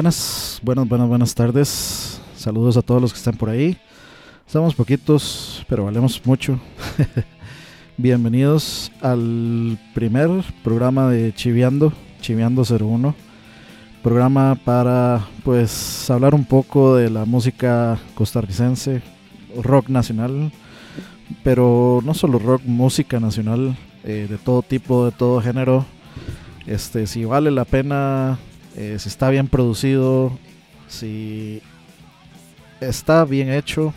[0.00, 2.22] Buenas, buenas, buenas, buenas tardes.
[2.34, 3.76] Saludos a todos los que están por ahí.
[4.46, 6.58] Estamos poquitos, pero valemos mucho.
[7.98, 10.30] Bienvenidos al primer
[10.64, 11.92] programa de Chiviando,
[12.22, 13.14] Chiviando 01.
[14.02, 19.02] Programa para pues hablar un poco de la música costarricense,
[19.54, 20.50] rock nacional,
[21.44, 25.84] pero no solo rock, música nacional, eh, de todo tipo, de todo género.
[26.66, 28.38] Este, si vale la pena,
[28.76, 30.38] eh, si está bien producido,
[30.88, 31.62] si
[32.80, 33.92] está bien hecho,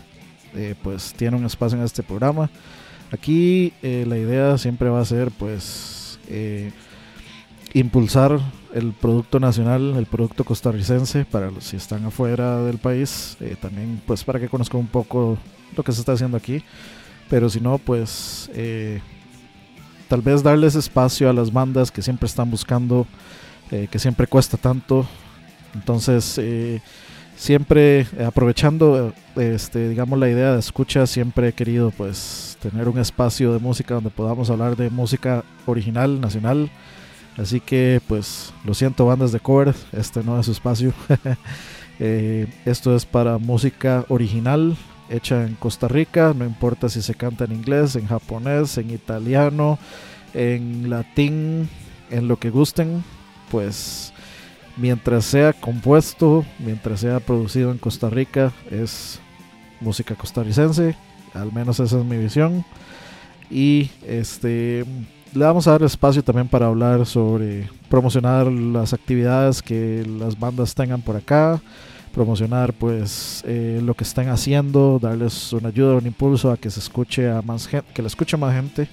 [0.54, 2.50] eh, pues tiene un espacio en este programa.
[3.10, 6.72] Aquí eh, la idea siempre va a ser pues eh,
[7.72, 8.40] impulsar
[8.72, 14.00] el producto nacional, el producto costarricense para los si están afuera del país, eh, también
[14.06, 15.38] pues para que conozcan un poco
[15.76, 16.62] lo que se está haciendo aquí,
[17.28, 19.00] pero si no pues eh,
[20.08, 23.06] tal vez darles espacio a las bandas que siempre están buscando,
[23.70, 25.06] eh, que siempre cuesta tanto,
[25.74, 26.80] entonces eh,
[27.36, 32.88] siempre eh, aprovechando eh, este digamos la idea de escucha siempre he querido pues tener
[32.88, 36.70] un espacio de música donde podamos hablar de música original nacional.
[37.36, 40.92] Así que pues lo siento bandas de cover este no es su espacio.
[42.00, 44.76] Eh, esto es para música original
[45.08, 49.78] hecha en Costa Rica no importa si se canta en inglés en japonés en italiano
[50.34, 51.68] en latín
[52.10, 53.04] en lo que gusten
[53.54, 54.12] pues
[54.76, 59.20] mientras sea compuesto, mientras sea producido en Costa Rica, es
[59.80, 60.96] música costarricense,
[61.34, 62.64] al menos esa es mi visión.
[63.48, 64.84] Y este
[65.32, 70.74] le vamos a dar espacio también para hablar sobre promocionar las actividades que las bandas
[70.74, 71.62] tengan por acá,
[72.12, 76.80] promocionar pues eh, lo que están haciendo, darles una ayuda, un impulso a que se
[76.80, 78.88] escuche a más gente, que la escuche más gente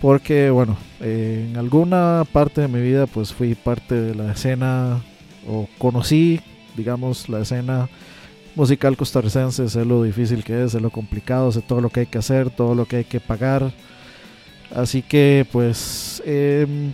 [0.00, 5.00] porque bueno, eh, en alguna parte de mi vida pues fui parte de la escena
[5.48, 6.40] o conocí,
[6.76, 7.88] digamos, la escena
[8.54, 12.06] musical costarricense, sé lo difícil que es, sé lo complicado, sé todo lo que hay
[12.06, 13.72] que hacer, todo lo que hay que pagar.
[14.74, 16.92] Así que pues em,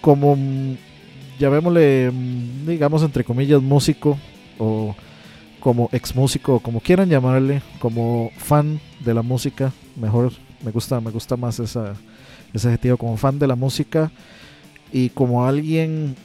[0.00, 0.76] como mm,
[1.38, 4.18] llamémosle, mm, digamos entre comillas, músico
[4.58, 4.94] o
[5.60, 10.32] como ex músico, o como quieran llamarle, como fan de la música, mejor
[10.64, 11.94] me gusta, me gusta más esa,
[12.52, 14.10] ese adjetivo como fan de la música
[14.92, 16.16] y como alguien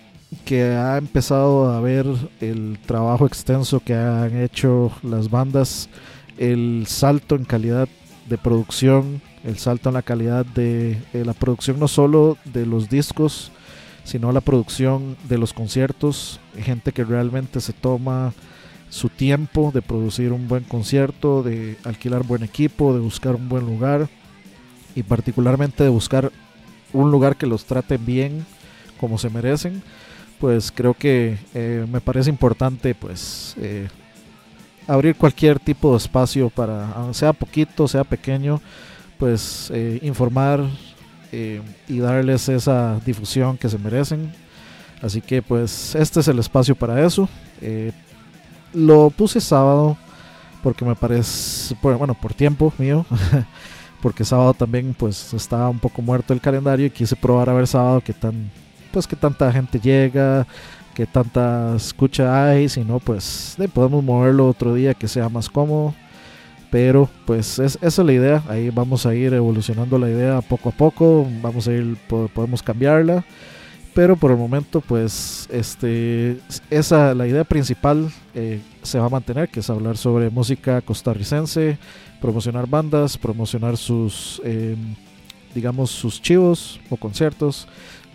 [0.45, 2.05] que ha empezado a ver
[2.41, 5.89] el trabajo extenso que han hecho las bandas,
[6.37, 7.87] el salto en calidad
[8.27, 12.89] de producción, el salto en la calidad de, de la producción no solo de los
[12.89, 13.51] discos,
[14.03, 18.33] sino la producción de los conciertos, gente que realmente se toma
[18.89, 23.65] su tiempo de producir un buen concierto, de alquilar buen equipo, de buscar un buen
[23.65, 24.07] lugar
[24.95, 26.31] y particularmente de buscar
[26.91, 28.45] un lugar que los trate bien
[28.99, 29.81] como se merecen
[30.39, 33.87] pues creo que eh, me parece importante pues eh,
[34.87, 38.61] abrir cualquier tipo de espacio para sea poquito sea pequeño
[39.17, 40.65] pues eh, informar
[41.31, 44.31] eh, y darles esa difusión que se merecen.
[45.01, 47.27] Así que pues este es el espacio para eso.
[47.61, 47.91] Eh,
[48.73, 49.97] lo puse sábado
[50.61, 53.05] porque me parece bueno por tiempo mío
[54.03, 57.67] porque sábado también pues estaba un poco muerto el calendario y quise probar a ver
[57.67, 58.51] sábado qué tan
[58.91, 60.45] pues qué tanta gente llega,
[60.93, 65.95] qué tanta escucha hay, si no pues podemos moverlo otro día que sea más cómodo.
[66.69, 70.69] Pero pues es, esa es la idea, ahí vamos a ir evolucionando la idea poco
[70.69, 73.23] a poco, vamos a ir, po- podemos cambiarla.
[73.93, 76.39] Pero por el momento pues este
[76.71, 81.77] esa la idea principal eh, se va a mantener, que es hablar sobre música costarricense,
[82.23, 84.77] promocionar bandas, promocionar sus eh,
[85.53, 87.67] digamos sus chivos o conciertos.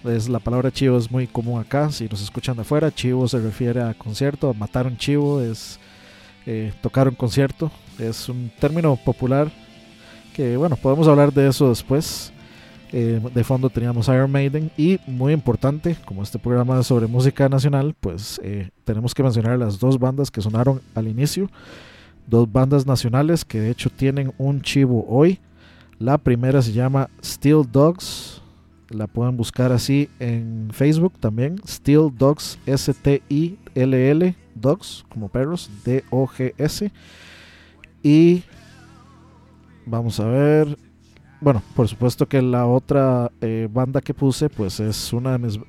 [0.02, 3.38] Es, la palabra chivo es muy común acá, si nos escuchan de afuera, chivo se
[3.38, 5.78] refiere a concierto, matar un chivo es
[6.46, 9.50] eh, tocar un concierto, es un término popular
[10.32, 12.32] que bueno, podemos hablar de eso después.
[12.90, 17.46] Eh, de fondo teníamos Iron Maiden y muy importante, como este programa es sobre música
[17.50, 21.50] nacional, pues eh, tenemos que mencionar las dos bandas que sonaron al inicio,
[22.28, 25.40] dos bandas nacionales que de hecho tienen un chivo hoy.
[25.98, 28.40] La primera se llama Steel Dogs,
[28.90, 36.92] la pueden buscar así en Facebook también, Steel Dogs, S-T-I-L-L, Dogs, como perros, D-O-G-S.
[38.02, 38.42] Y
[39.84, 40.78] vamos a ver,
[41.40, 45.60] bueno, por supuesto que la otra eh, banda que puse, pues es una de mis,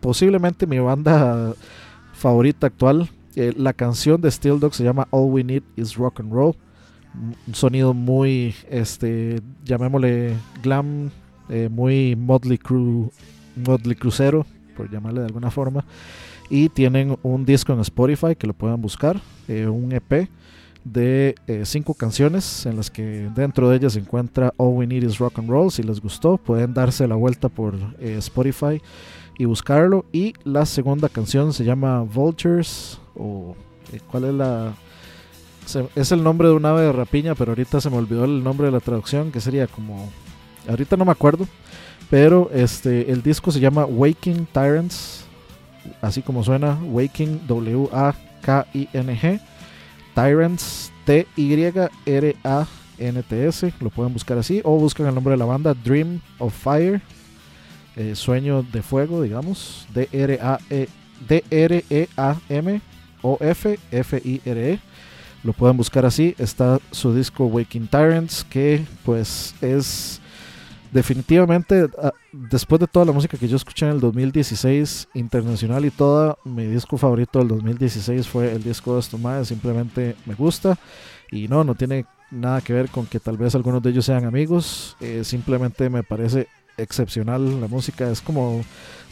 [0.00, 1.54] posiblemente mi banda
[2.12, 3.08] favorita actual.
[3.36, 6.54] Eh, la canción de Steel Dogs se llama All We Need Is Rock and Roll.
[7.46, 11.10] Un sonido muy, este, llamémosle glam,
[11.48, 13.10] eh, muy Motley Crue,
[13.98, 14.46] Crucero,
[14.76, 15.84] por llamarle de alguna forma.
[16.52, 20.28] y tienen un disco en Spotify que lo puedan buscar, eh, un EP
[20.82, 25.18] de cinco canciones en las que dentro de ellas se encuentra All We Need Is
[25.18, 25.70] Rock and Roll.
[25.70, 28.82] Si les gustó, pueden darse la vuelta por Spotify
[29.38, 30.04] y buscarlo.
[30.12, 33.54] Y la segunda canción se llama Vultures, o
[33.92, 34.72] eh, cuál es la...
[35.94, 38.66] es el nombre de un ave de rapiña, pero ahorita se me olvidó el nombre
[38.66, 40.10] de la traducción, que sería como...
[40.68, 41.46] Ahorita no me acuerdo,
[42.10, 45.24] pero este, el disco se llama Waking Tyrants,
[46.00, 49.40] así como suena, Waking W-A-K-I-N-G.
[50.14, 51.82] Tyrants, T-Y-R-A-N-T-S,
[53.80, 57.00] lo pueden buscar así, o buscan el nombre de la banda, Dream of Fire,
[57.96, 60.88] eh, Sueño de Fuego, digamos, D-R-A-E-
[61.28, 62.80] D-R-E-A-M o F,
[63.40, 64.78] F-I-R-E,
[65.42, 70.20] lo pueden buscar así, está su disco Waking Tyrants, que pues es
[70.92, 75.90] definitivamente, ah, después de toda la música que yo escuché en el 2016, internacional y
[75.90, 80.78] toda, mi disco favorito del 2016 fue el disco de estos maes, simplemente me gusta.
[81.30, 84.24] Y no, no tiene nada que ver con que tal vez algunos de ellos sean
[84.24, 88.62] amigos, eh, simplemente me parece excepcional la música, es como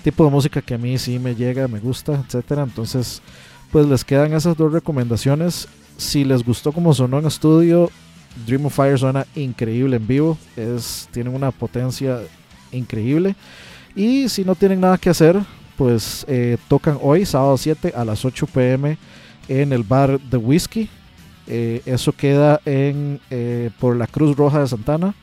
[0.03, 3.23] tipo de música que a mí sí me llega, me gusta, etcétera, entonces
[3.71, 7.91] pues les quedan esas dos recomendaciones, si les gustó como sonó en estudio,
[8.47, 12.21] Dream of Fire suena increíble en vivo, es, tienen una potencia
[12.73, 13.35] increíble.
[13.95, 15.41] Y si no tienen nada que hacer,
[15.77, 18.97] pues eh, tocan hoy, sábado 7 a las 8 pm
[19.49, 20.89] en el bar The Whiskey.
[21.47, 25.15] Eh, eso queda en eh, por la Cruz Roja de Santana.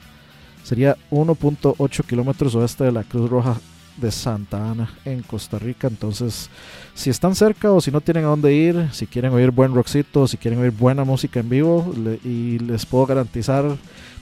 [0.63, 3.59] Sería 1.8 kilómetros oeste de la Cruz Roja
[3.97, 5.87] de Santa Ana en Costa Rica.
[5.87, 6.49] Entonces,
[6.93, 10.27] si están cerca o si no tienen a dónde ir, si quieren oír buen rockcito,
[10.27, 13.65] si quieren oír buena música en vivo, y les puedo garantizar,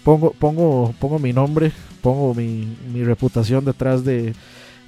[0.03, 4.34] pongo, pongo, pongo mi nombre, pongo mi, mi reputación detrás de,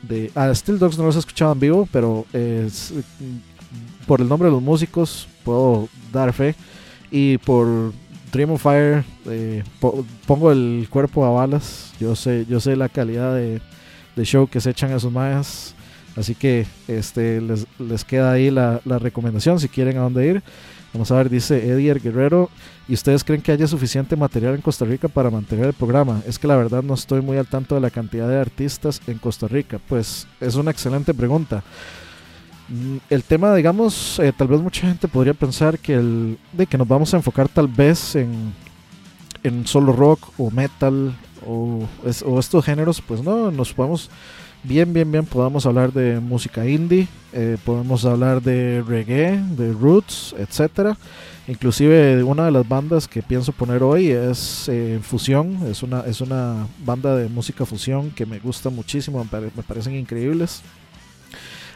[0.03, 2.93] de a Steel Dogs no los he escuchado en vivo, pero es,
[4.05, 6.55] por el nombre de los músicos puedo dar fe
[7.09, 7.91] y por
[8.31, 11.93] Dream of Fire eh, po- pongo el cuerpo a balas.
[11.99, 13.61] Yo sé, yo sé la calidad de,
[14.15, 15.75] de show que se echan a sus mayas.
[16.15, 20.43] Así que este les, les queda ahí la, la recomendación si quieren a dónde ir.
[20.93, 22.49] Vamos a ver, dice Edier Guerrero.
[22.87, 26.21] ¿Y ustedes creen que haya suficiente material en Costa Rica para mantener el programa?
[26.25, 29.17] Es que la verdad no estoy muy al tanto de la cantidad de artistas en
[29.17, 29.77] Costa Rica.
[29.89, 31.63] Pues es una excelente pregunta.
[32.69, 36.77] Mm, El tema, digamos, eh, tal vez mucha gente podría pensar que, el, de que
[36.77, 38.53] nos vamos a enfocar tal vez en,
[39.43, 41.13] en solo rock o metal
[41.45, 43.01] o, es- o estos géneros.
[43.01, 44.09] Pues no, nos podemos
[44.63, 50.35] bien, bien, bien, podemos hablar de música indie, eh, podemos hablar de reggae, de roots,
[50.37, 50.97] etcétera.
[51.47, 56.19] Inclusive una de las bandas que pienso poner hoy es eh, Fusión, es una, es
[56.21, 60.63] una banda de música fusión que me gusta muchísimo, me, me parecen increíbles.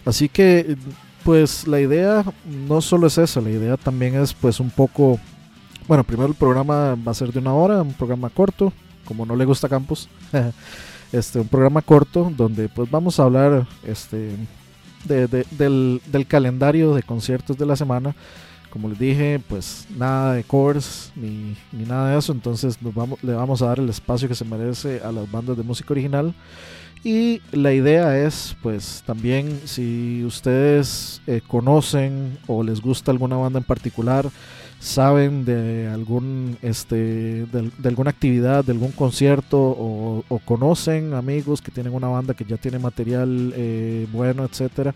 [0.06, 0.76] Así que
[1.24, 2.24] pues la idea
[2.68, 5.20] no solo es esa, la idea también es pues un poco,
[5.88, 8.74] bueno, primero el programa va a ser de una hora, un programa corto,
[9.10, 10.08] como no le gusta a Campos.
[11.12, 14.36] este, un programa corto donde pues vamos a hablar este,
[15.04, 18.16] de- de- del, del calendario de conciertos de la semana.
[18.70, 22.32] Como les dije, pues nada de covers ni, ni nada de eso.
[22.32, 25.58] Entonces nos vamos, le vamos a dar el espacio que se merece a las bandas
[25.58, 26.34] de música original.
[27.04, 33.58] Y la idea es, pues también si ustedes eh, conocen o les gusta alguna banda
[33.58, 34.30] en particular,
[34.80, 36.96] saben de algún este
[37.46, 42.46] de, de alguna actividad, de algún concierto o, conocen amigos que tienen una banda que
[42.46, 44.96] ya tiene material eh, bueno, etcétera,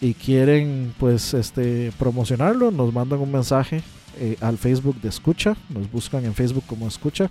[0.00, 3.82] y quieren pues este promocionarlo, nos mandan un mensaje
[4.18, 7.30] eh, al Facebook de Escucha, nos buscan en Facebook como Escucha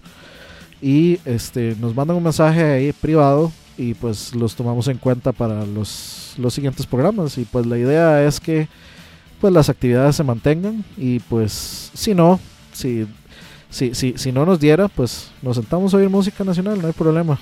[0.81, 5.65] y este nos mandan un mensaje ahí privado y pues los tomamos en cuenta para
[5.65, 7.37] los, los siguientes programas.
[7.37, 8.67] Y pues la idea es que
[9.39, 12.39] pues las actividades se mantengan y pues si no,
[12.73, 13.05] si,
[13.69, 16.93] si, si, si no nos diera, pues nos sentamos a oír música nacional, no hay
[16.93, 17.37] problema.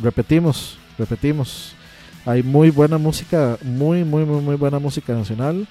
[0.00, 1.72] Repetimos, repetimos.
[2.26, 5.66] Hay muy buena música, muy, muy, muy, muy buena música nacional.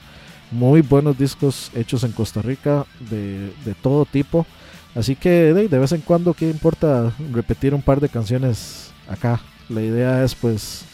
[0.52, 4.46] Muy buenos discos hechos en Costa Rica de, de todo tipo.
[4.94, 9.42] Así que de, vez en cuando, ¿qué importa repetir un par de canciones acá?
[9.70, 10.86] La idea es pues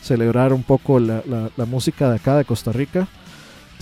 [0.00, 3.06] celebrar un poco la, la- la música de acá de Costa Rica,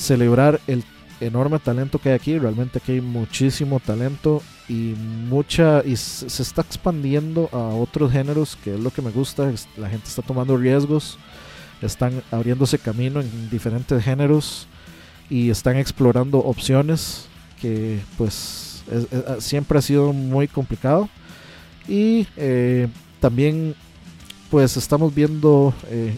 [0.01, 0.83] celebrar el
[1.21, 4.95] enorme talento que hay aquí, realmente aquí hay muchísimo talento y
[5.29, 9.91] mucha y se está expandiendo a otros géneros, que es lo que me gusta, la
[9.91, 11.19] gente está tomando riesgos,
[11.83, 14.67] están abriéndose camino en diferentes géneros
[15.29, 17.27] y están explorando opciones
[17.61, 21.09] que pues es- es- siempre ha sido muy complicado.
[21.89, 22.89] Y eh,
[23.21, 23.75] también
[24.51, 26.17] pues estamos viendo eh,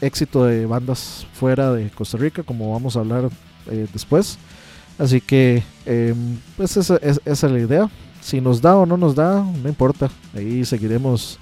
[0.00, 3.28] éxito de bandas fuera de Costa Rica, como vamos a hablar
[3.70, 4.38] eh, después.
[4.98, 6.14] Así que, eh,
[6.56, 7.90] pues esa, es- esa es la idea.
[8.20, 10.10] Si nos da o no nos da, no importa.
[10.34, 11.38] Ahí seguiremos,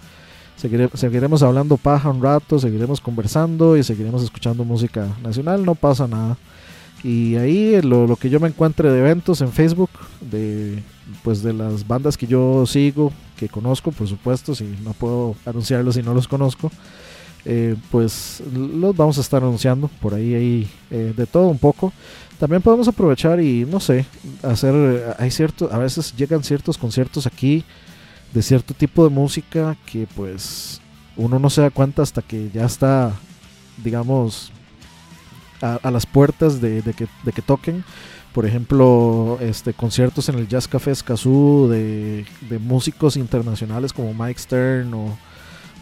[0.61, 5.64] seguire- seguiremos hablando paja un rato, seguiremos conversando y seguiremos escuchando música nacional.
[5.64, 6.37] No pasa nada.
[7.03, 9.90] Y ahí lo, lo que yo me encuentre de eventos en Facebook,
[10.21, 10.83] de
[11.23, 15.95] pues de las bandas que yo sigo, que conozco, por supuesto, si no puedo anunciarlos
[15.95, 16.71] si no los conozco,
[17.49, 21.93] eh, pues los vamos a estar anunciando por ahí, ahí eh, de todo un poco.
[22.41, 24.05] También podemos aprovechar y no sé,
[24.43, 27.65] hacer, eh, a veces llegan ciertos conciertos aquí
[28.35, 30.81] de cierto tipo de música que pues
[31.17, 33.13] uno no se da cuenta hasta que ya está,
[33.83, 34.51] digamos,
[35.63, 37.85] a, las puertas de, de que, de que toquen.
[38.35, 44.41] Por ejemplo, este, conciertos en el Jazz Café Escazú de, de músicos internacionales como Mike
[44.41, 45.17] Stern o,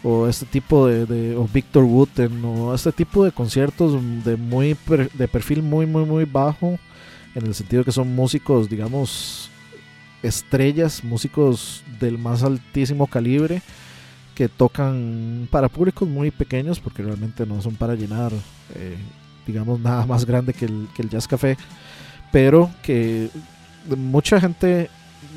[0.07, 5.11] o este tipo de, o Victor Wooten o este tipo de conciertos de muy per-
[5.11, 6.77] de perfil muy muy muy bajo
[7.33, 9.49] en el sentido que son músicos digamos
[10.21, 13.61] estrellas músicos del más altísimo calibre
[14.35, 18.31] que tocan para públicos muy pequeños porque realmente no son para llenar
[18.75, 18.97] eh,
[19.47, 21.57] digamos nada más grande que el, que el Jazz Café
[22.31, 23.29] pero que
[23.97, 24.89] mucha gente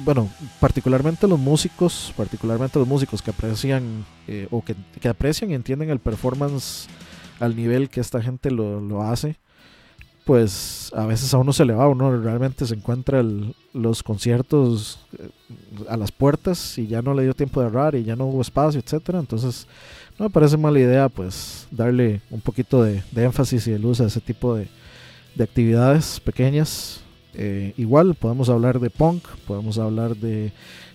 [0.05, 0.29] bueno,
[0.61, 5.91] particularmente los músicos, particularmente los músicos que aprecian eh, o que, que aprecian y entienden
[5.91, 6.87] el performance
[7.41, 9.37] al nivel que esta gente lo, lo hace,
[10.25, 13.25] pues a veces a uno se le va, uno realmente se encuentra
[13.73, 15.31] los conciertos eh,
[15.89, 18.43] a las puertas y ya no le dio tiempo de ahorrar y ya no hubo
[18.43, 19.21] espacio, etcétera.
[19.21, 19.67] Entonces,
[20.19, 24.01] no me parece mala idea, pues darle un poquito de, de énfasis y de luz
[24.01, 24.69] a ese tipo de,
[25.35, 27.01] de actividades pequeñas.
[27.35, 30.53] Eh, igual podemos hablar de punk, podemos hablar de,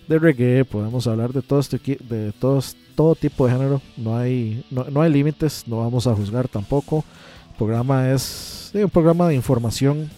[0.08, 3.80] de reggae, podemos hablar de todo este de todos, todo tipo de género.
[3.96, 7.04] No hay, no, no hay límites, no vamos a juzgar tampoco.
[7.52, 10.10] El programa es un programa de información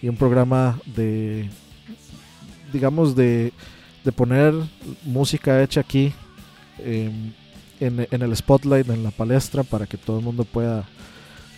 [0.00, 1.48] y un programa de,
[2.72, 3.52] digamos, de,
[4.04, 4.52] de poner
[5.04, 6.12] música hecha aquí
[6.80, 7.10] eh,
[7.78, 10.84] en, en el spotlight, en la palestra, para que todo el mundo pueda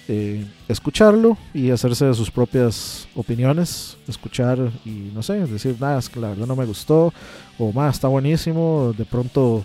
[0.06, 6.10] eh, escucharlo y hacerse de sus propias opiniones, escuchar y no sé, decir, nada, es
[6.10, 7.12] que la verdad no me gustó,
[7.58, 9.64] o más, está buenísimo, de pronto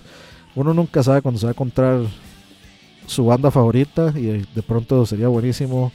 [0.56, 2.02] uno nunca sabe cuando se va a encontrar
[3.06, 5.92] su banda favorita y de pronto sería buenísimo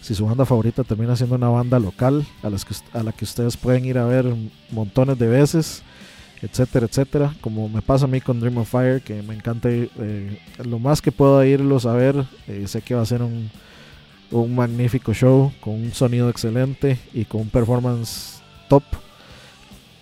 [0.00, 3.24] si su banda favorita termina siendo una banda local a, las que, a la que
[3.24, 4.32] ustedes pueden ir a ver
[4.70, 5.82] montones de veces,
[6.40, 10.40] etcétera, etcétera, como me pasa a mí con Dream of Fire, que me encanta eh,
[10.64, 13.50] lo más que pueda irlos a ver, eh, sé que va a ser un,
[14.30, 18.82] un magnífico show con un sonido excelente y con un performance top.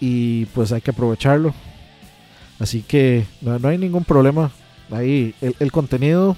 [0.01, 1.55] Y pues hay que aprovecharlo.
[2.59, 4.51] Así que no, no hay ningún problema.
[4.91, 6.37] Ahí el, el contenido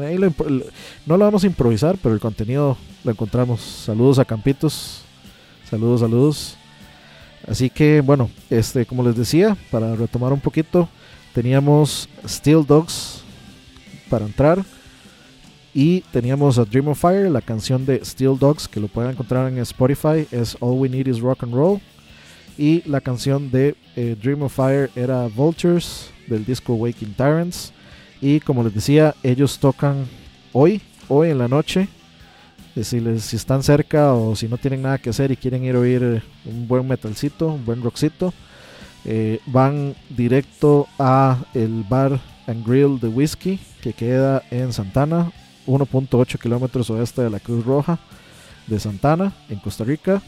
[0.00, 3.60] ahí no lo vamos a improvisar pero el contenido lo encontramos.
[3.60, 5.02] Saludos a Campitos.
[5.68, 6.56] Saludos saludos.
[7.46, 10.88] Así que bueno este como les decía para retomar un poquito
[11.34, 13.22] teníamos Steel Dogs
[14.08, 14.64] para entrar
[15.74, 19.48] y teníamos a Dream of Fire, la canción de Steel Dogs, que lo pueden encontrar
[19.48, 21.80] en Spotify, es All We Need Is Rock and Roll.
[22.56, 27.72] Y la canción de eh, Dream of Fire era Vultures, del disco Waking Tyrants.
[28.20, 30.06] Y como les decía, ellos tocan
[30.52, 31.88] hoy, hoy en la noche.
[32.76, 35.64] Eh, Si, les, si están cerca o si no tienen nada que hacer y quieren
[35.64, 38.32] ir a oír un buen metalcito, un buen rockcito,
[39.04, 45.32] eh, van directo a el bar and grill de whisky que queda en Santana,
[45.66, 47.98] 1.8 kilómetros oeste de la Cruz Roja
[48.66, 50.22] de Santana, en Costa Rica.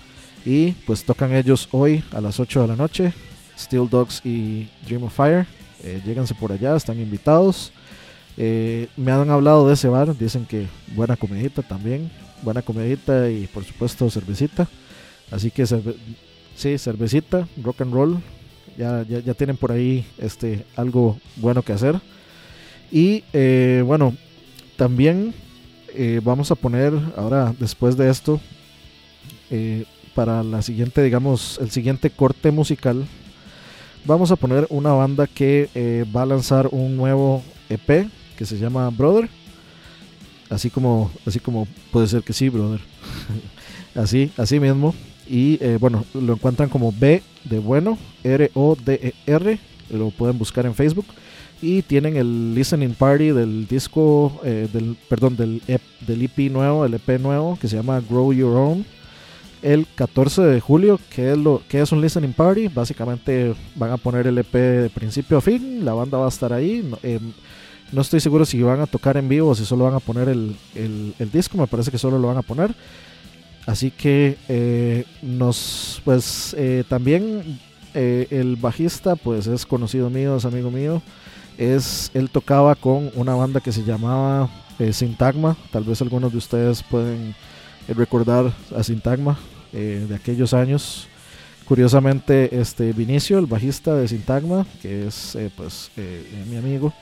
[0.44, 3.12] Y pues tocan ellos hoy a las 8 de la noche.
[3.58, 5.46] Steel Dogs y Dream of Fire.
[5.82, 7.72] Eh, lléganse por allá, están invitados.
[8.36, 12.10] Eh, me han hablado de ese bar, dicen que buena comidita también.
[12.42, 14.68] Buena comidita y por supuesto cervecita.
[15.30, 15.96] Así que cerve-
[16.54, 18.18] sí, cervecita, rock and roll.
[18.78, 21.98] Ya, ya, ya tienen por ahí este, algo bueno que hacer.
[22.92, 24.14] Y eh, bueno,
[24.76, 25.34] también
[25.94, 28.38] eh, vamos a poner ahora, después de esto,
[29.50, 29.84] eh,
[30.14, 33.06] para la siguiente, digamos, el siguiente corte musical,
[34.04, 38.58] vamos a poner una banda que eh, va a lanzar un nuevo EP que se
[38.58, 39.28] llama Brother.
[40.50, 42.80] Así como, así como puede ser que sí, brother.
[43.94, 44.94] así, así mismo.
[45.28, 49.58] Y bueno, lo encuentran como B de bueno, R-O-D-E-R.
[49.90, 51.06] Lo pueden buscar en Facebook
[51.62, 56.84] y tienen el listening party del disco eh, del perdón del EP, del EP nuevo
[56.84, 58.84] el EP nuevo que se llama Grow Your Own
[59.62, 63.96] el 14 de julio que es lo que es un listening party básicamente van a
[63.96, 67.18] poner el EP de principio a fin la banda va a estar ahí no, eh,
[67.92, 70.28] No estoy seguro si van a tocar en vivo o si solo van a poner
[70.28, 71.56] el, el- el disco.
[71.56, 72.74] Me parece que solo lo van a poner.
[73.64, 77.60] Así que eh, nos, pues eh, también
[77.94, 81.00] el bajista, pues es conocido mío, es amigo mío.
[81.58, 85.56] Es, él tocaba con una banda que se llamaba eh, Sintagma.
[85.70, 87.34] Tal vez algunos de ustedes pueden
[87.88, 89.38] eh, recordar a Sintagma
[89.72, 91.08] eh, de aquellos años.
[91.64, 95.90] Curiosamente, este Vinicio, el bajista de Sintagma, que es pues
[96.48, 96.92] mi amigo,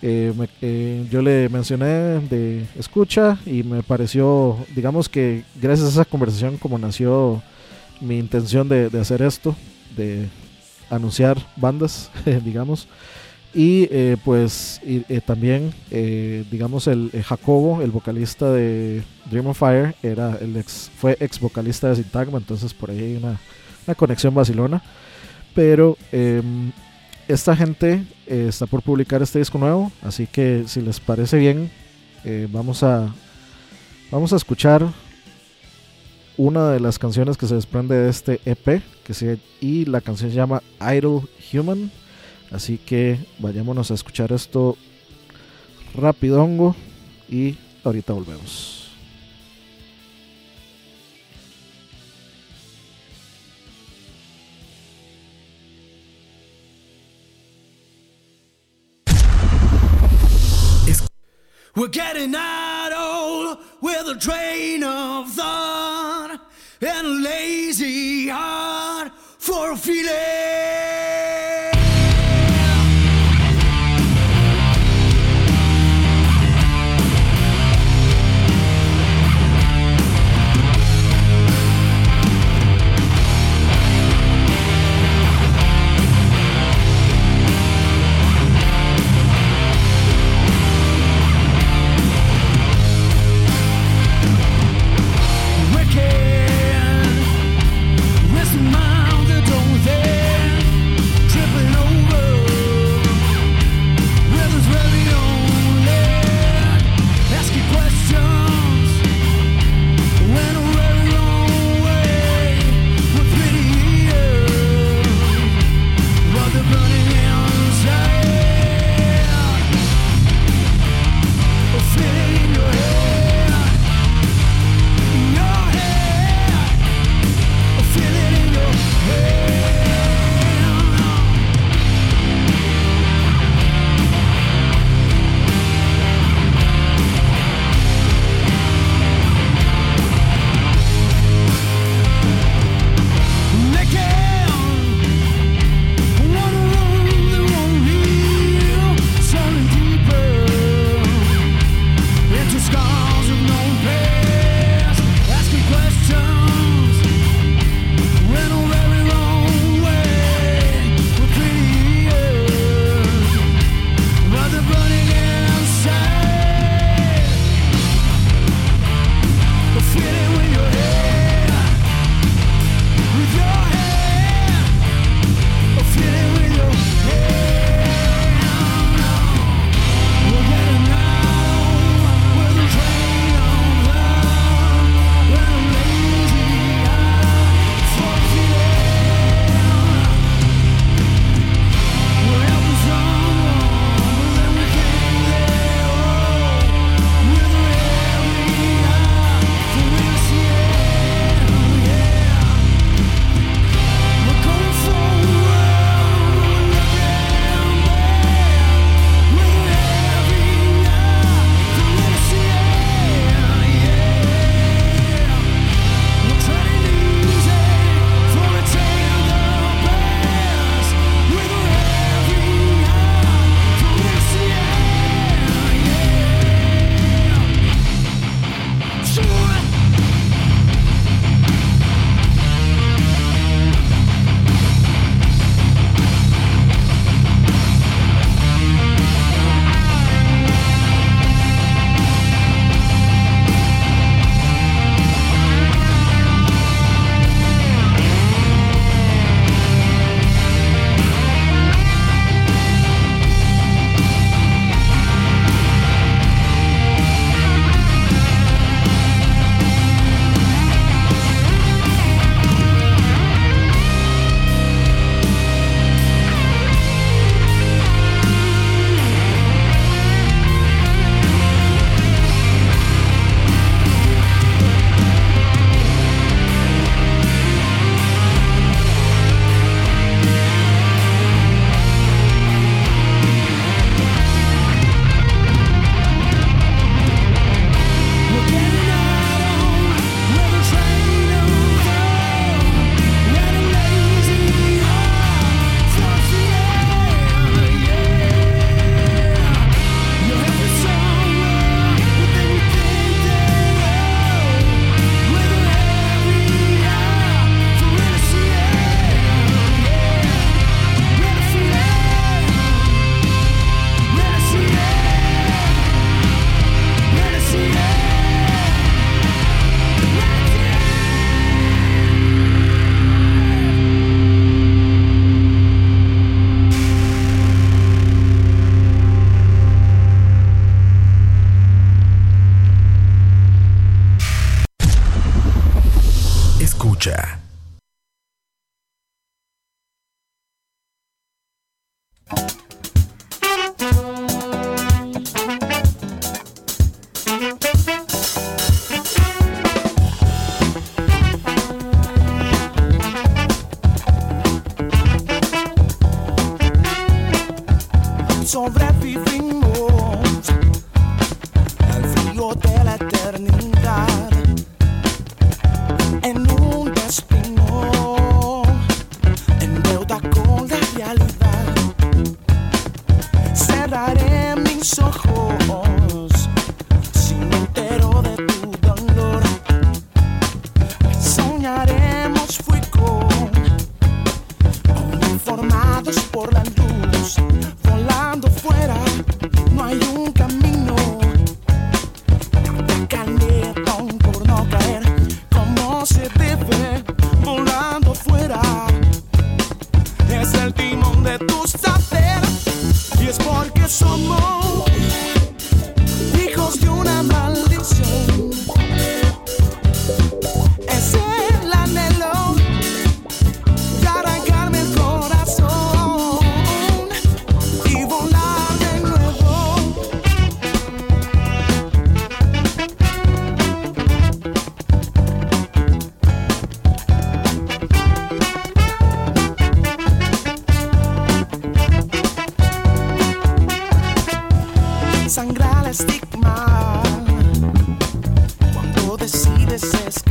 [0.00, 6.78] yo le mencioné de escucha y me pareció, digamos que gracias a esa conversación como
[6.78, 7.42] nació
[8.00, 9.56] mi intención de hacer esto,
[9.96, 10.28] de
[10.90, 12.10] anunciar bandas,
[12.44, 12.86] digamos.
[13.58, 19.96] Y eh, pues eh, también, eh, digamos, el Jacobo, el vocalista de Dream of Fire,
[20.00, 23.40] era el ex, fue ex vocalista de Sintagma, entonces por ahí hay una,
[23.84, 24.80] una conexión vacilona.
[25.56, 26.70] Pero em,
[27.26, 31.68] esta gente está por publicar este disco nuevo, así que si les parece bien,
[32.52, 33.12] vamos a
[34.12, 34.86] vamos a escuchar
[36.36, 40.30] una de las canciones que se desprende de este EP, que se, y la canción
[40.30, 41.90] se llama Idle Human.
[42.50, 44.76] Así que vayámonos a escuchar esto
[45.94, 46.74] rapidongo
[47.28, 48.78] y ahorita volvemos.
[61.78, 66.40] We're getting idle with a train of thought
[66.80, 71.37] and a lazy heart for a feeling.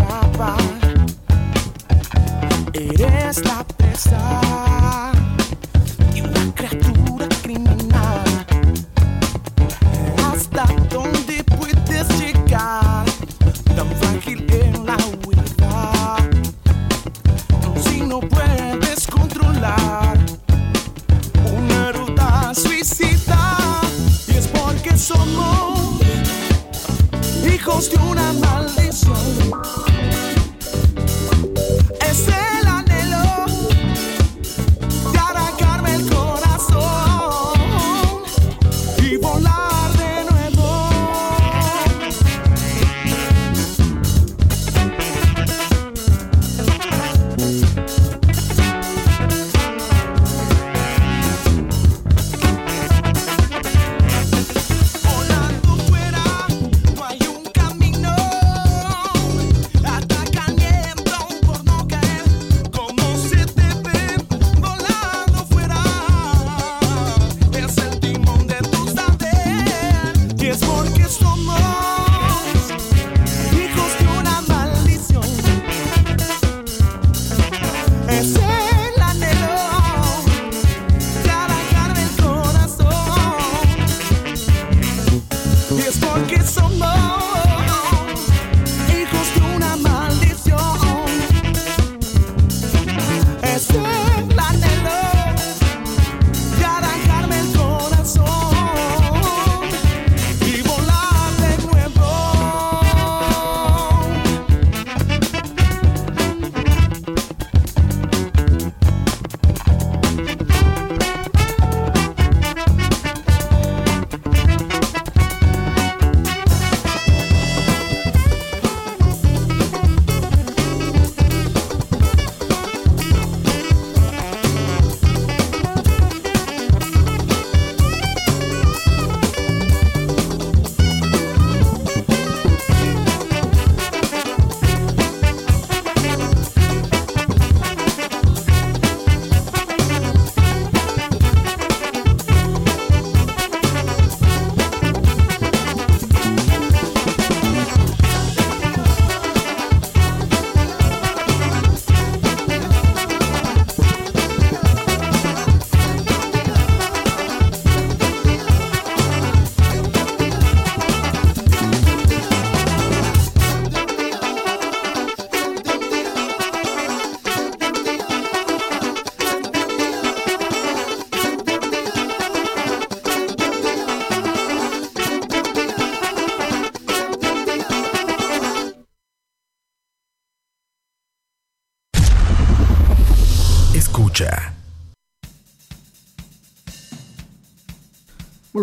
[0.08, 0.58] acabar.
[3.34, 4.77] stop, it stop.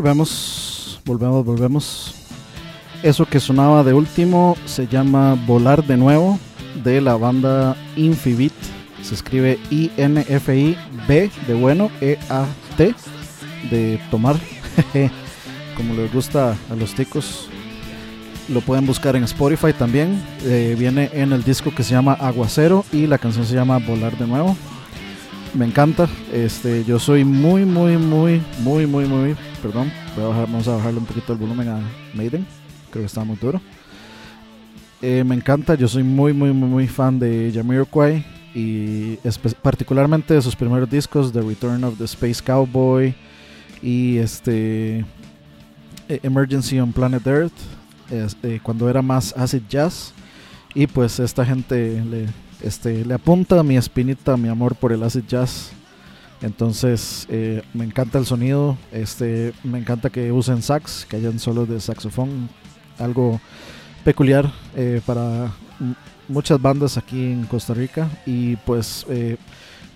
[0.04, 2.14] Volvemos, volvemos, volvemos.
[3.02, 6.38] Eso que sonaba de último se llama Volar de nuevo
[6.84, 8.52] de la banda Infibit.
[9.00, 12.94] Se escribe I-N-F-I-B de bueno, E-A-T
[13.70, 14.36] de tomar,
[15.74, 17.48] como les gusta a los ticos.
[18.50, 20.22] Lo pueden buscar en Spotify también.
[20.42, 24.18] Eh, viene en el disco que se llama Aguacero y la canción se llama Volar
[24.18, 24.54] de nuevo.
[25.54, 26.10] Me encanta.
[26.30, 29.34] Este, yo soy muy, muy, muy, muy, muy, muy.
[29.64, 31.80] Perdón, voy a bajar- vamos a bajarle un poquito el volumen a
[32.12, 32.46] Maiden.
[32.90, 33.62] Creo que está muy duro.
[35.00, 35.74] Eh, me encanta.
[35.74, 38.22] Yo soy muy, muy, muy, muy fan de Jamiroquai
[38.54, 39.16] y
[39.62, 43.14] particularmente de sus primeros discos, The Return of the Space Cowboy
[43.82, 44.98] y este
[46.10, 47.52] eh, Emergency on Planet Earth,
[48.10, 50.12] eh, cuando era más acid jazz.
[50.74, 52.26] Y pues esta gente le,
[52.60, 55.72] este, le apunta mi espinita, mi amor por el acid jazz.
[56.44, 61.70] Entonces eh, me encanta el sonido, este, me encanta que usen sax, que hayan solos
[61.70, 62.50] de saxofón,
[62.98, 63.40] algo
[64.04, 65.52] peculiar eh, para
[66.28, 68.10] muchas bandas aquí en Costa Rica.
[68.26, 69.38] Y pues eh,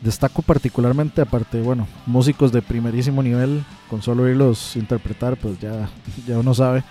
[0.00, 5.90] destaco particularmente, aparte, bueno, músicos de primerísimo nivel, con solo oírlos interpretar, pues ya,
[6.26, 6.82] ya uno sabe.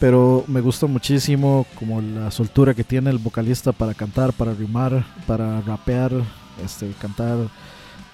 [0.00, 5.04] Pero me gusta muchísimo como la soltura que tiene el vocalista para cantar, para rimar,
[5.26, 6.10] para rapear,
[6.64, 7.36] este, cantar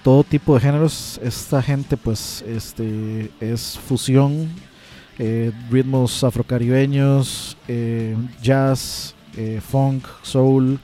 [0.02, 1.20] todo tipo de géneros.
[1.22, 4.48] Esta gente pues este es fusión,
[5.18, 10.78] eh, ritmos afrocaribeños, eh, jazz, eh, funk, soul,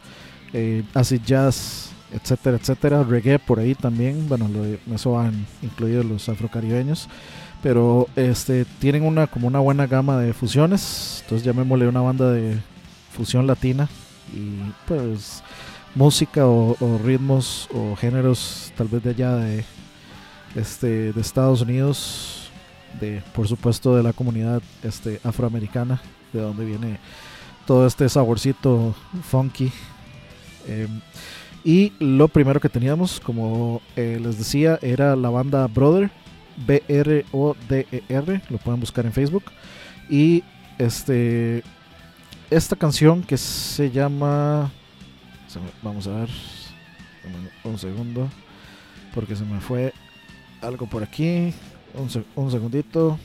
[0.94, 4.48] acid jazz, etcétera, etcétera, reggae por ahí también, bueno,
[4.94, 7.08] eso van incluidos los afrocaribeños,
[7.62, 12.58] pero este tienen una como una buena gama de fusiones, entonces llamémosle una banda de
[13.12, 13.88] fusión latina
[14.34, 15.42] y pues
[15.96, 19.64] música o, ritmos o géneros tal vez de allá de
[20.54, 22.50] este de Estados Unidos
[23.00, 26.00] de por supuesto de la comunidad este afroamericana
[26.32, 27.00] de donde viene
[27.66, 28.94] todo este saborcito
[29.24, 29.72] funky
[30.66, 31.00] Em,
[31.64, 36.10] y lo primero que teníamos como eh, les decía era la banda Brother
[36.66, 39.44] B-R-O-D-E-R E lo pueden buscar en Facebook
[40.08, 40.42] y
[40.78, 41.62] este
[42.50, 44.70] esta canción que se llama
[45.82, 46.28] vamos a ver
[47.64, 48.28] un, un segundo
[49.14, 49.92] porque se me fue
[50.60, 51.52] algo por aquí.
[51.94, 53.18] Un, se- un segundito.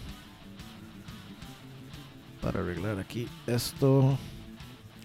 [2.41, 4.17] Para arreglar aquí esto.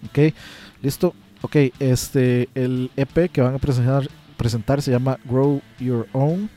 [0.07, 0.33] Ok
[0.81, 1.13] listo.
[1.41, 4.07] Ok este el EP que van a presentar
[4.37, 6.49] presentar se llama Grow Your Own.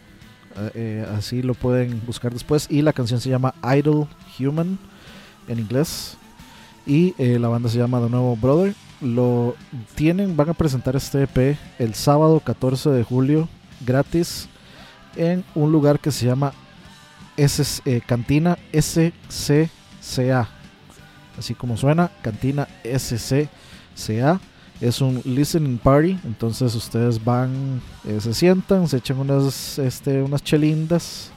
[0.56, 2.66] Eh, eh, así lo pueden buscar después.
[2.70, 4.06] Y la canción se llama Idle
[4.38, 4.78] Human
[5.48, 6.16] en inglés.
[6.86, 9.54] Y eh, la banda se llama de nuevo Brother lo
[9.94, 13.48] tienen van a presentar este EP el sábado 14 de julio
[13.84, 14.48] gratis
[15.16, 16.52] en un lugar que se llama
[17.36, 20.48] S eh, Cantina SCCA
[21.38, 24.40] así como suena Cantina SCCA
[24.80, 30.42] es un listening party entonces ustedes van eh, se sientan se echan unas este unas
[30.42, 31.30] chelindas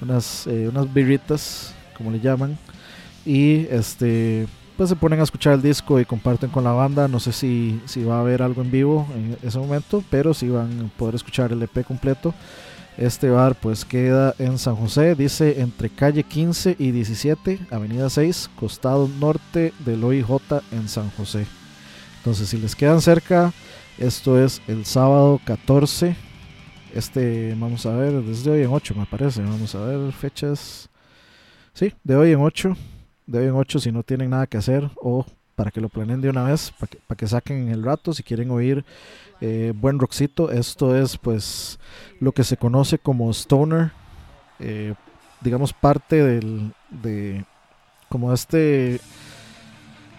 [0.00, 2.58] unas eh, unas birritas como le llaman
[3.24, 7.08] y este pues se ponen a escuchar el disco y comparten con la banda.
[7.08, 10.48] No sé si, si va a haber algo en vivo en ese momento pero si
[10.48, 12.34] van a poder escuchar el EP completo.
[12.96, 18.48] Este bar pues queda en San José, dice entre calle 15 y 17, avenida 6,
[18.56, 21.46] costado norte del OIJ en San José.
[22.18, 23.52] Entonces si les quedan cerca,
[23.98, 26.16] esto es el sábado 14,
[26.94, 30.88] este vamos a ver, desde hoy en 8 me parece, vamos a ver fechas,
[31.74, 32.74] sí, de hoy en 8,
[33.26, 36.20] de hoy en 8 si no tienen nada que hacer o para que lo planeen
[36.20, 38.84] de una vez, para que, para que saquen el rato si quieren oír
[39.40, 41.78] eh, buen rockcito, esto es pues
[42.20, 43.90] lo que se conoce como stoner,
[44.60, 44.94] eh,
[45.40, 47.44] digamos parte del, de
[48.08, 49.00] como este,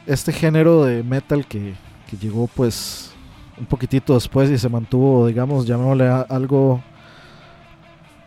[0.05, 1.76] este género de metal que,
[2.10, 3.14] que llegó pues
[3.60, 6.82] un poquitito después y se mantuvo, digamos, llamémosle algo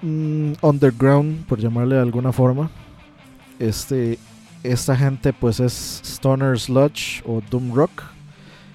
[0.02, 2.70] mm, underground, por llamarle de alguna forma.
[3.58, 4.18] Este,
[4.62, 8.02] esta gente pues es stoner sludge o doom rock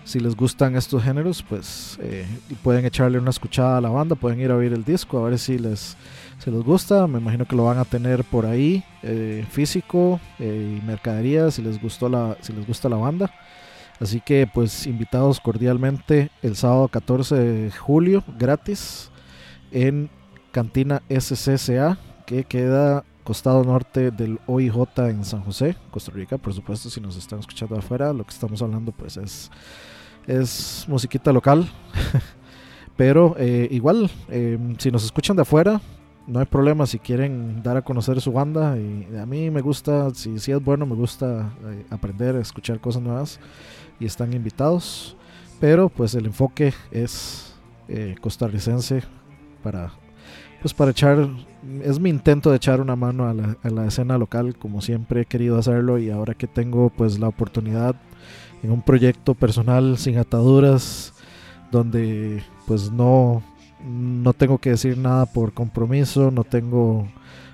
[0.06, 2.28] si les gustan estos géneros, pues eh,
[2.62, 5.40] pueden echarle una escuchada a la banda, pueden ir a oír el disco, a ver
[5.40, 5.98] si les,
[6.38, 7.08] si les gusta.
[7.08, 11.64] Me imagino que lo van a tener por ahí, eh, físico eh, y mercadería, si
[11.64, 13.32] les, gustó la, si les gusta la banda.
[14.00, 19.10] Así que pues invitados cordialmente el sábado 14 de julio, gratis,
[19.72, 20.12] en
[20.52, 24.76] Cantina SCCA, que queda costado norte del OIJ
[25.10, 28.62] en San José, Costa Rica, por supuesto, si nos están escuchando afuera, lo que estamos
[28.62, 29.52] hablando pues es,
[30.28, 31.68] es musiquita local,
[32.96, 35.82] pero eh, igual, eh, si nos escuchan de afuera,
[36.28, 40.14] no hay problema si quieren dar a conocer su banda, y a mí me gusta,
[40.14, 43.40] si, si es bueno, me gusta eh, aprender, escuchar cosas nuevas,
[44.00, 45.18] y están invitados.
[45.60, 47.56] pero pues el enfoque es
[47.88, 49.04] eh, costarricense
[49.64, 49.92] para
[50.62, 51.30] pues para echar
[51.84, 55.22] es mi intento de echar una mano a la, a la escena local como siempre
[55.22, 57.96] he querido hacerlo y ahora que tengo pues la oportunidad
[58.64, 61.14] en un proyecto personal sin ataduras
[61.72, 63.44] donde pues no
[63.84, 67.08] no tengo que decir nada por compromiso no tengo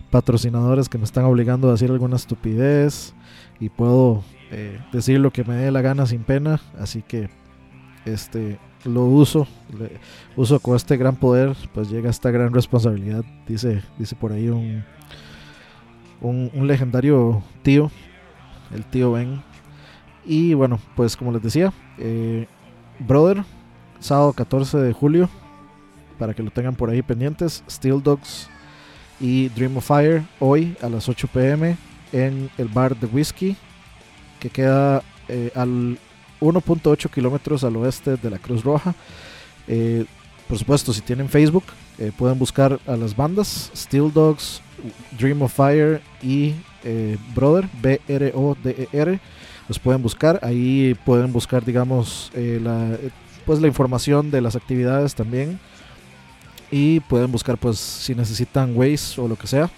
[0.09, 3.14] patrocinadores que me están obligando a decir alguna estupidez
[3.59, 7.30] y puedo eh, decir lo que me dé la gana sin pena así que
[8.05, 9.48] este lo uso
[10.36, 14.84] uso con este gran poder pues llega esta gran responsabilidad dice dice por ahí un
[16.22, 17.92] un, un legendario tío
[18.74, 19.42] el tío Ben.
[20.26, 22.48] Y bueno pues como les decía eh,
[23.00, 23.44] brother
[24.00, 25.30] sábado 14 de julio
[26.18, 28.50] para que lo tengan por ahí pendientes Steel Dogs
[29.20, 31.78] y Dream of Fire hoy a las 8 pm
[32.12, 33.56] en el bar de whisky
[34.40, 35.98] que queda eh, al
[36.42, 38.94] 1.8 kilómetros al oeste de la Cruz Roja.
[39.68, 40.06] Eh,
[40.48, 41.64] por supuesto, si tienen Facebook,
[41.98, 44.62] eh, pueden buscar a las bandas Steel Dogs,
[45.18, 49.20] Dream of Fire y eh, Brother, B-R-O-D-E-R.
[49.70, 50.39] Los pueden buscar.
[50.44, 52.98] Ahí pueden buscar, digamos, la,
[53.46, 55.60] pues la información de las actividades también.
[56.72, 59.70] Y pueden buscar, pues, si necesitan Waze o lo que sea,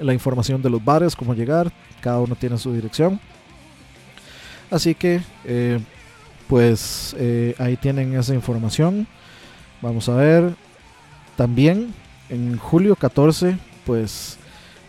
[0.00, 1.72] la información de los bares, cómo llegar.
[2.00, 3.20] Cada uno tiene su dirección.
[4.70, 5.80] Así que, eh,
[6.48, 9.06] pues eh, ahí tienen esa información.
[9.82, 10.54] Vamos a ver.
[11.36, 11.92] También
[12.28, 14.38] en julio 14, pues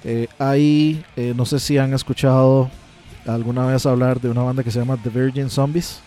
[0.03, 2.69] eh, eh, no sé si han escuchado
[3.25, 5.99] alguna vez hablar de una banda que se llama The Virgin Zombies.